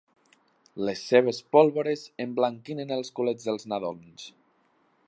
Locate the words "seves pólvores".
1.09-2.07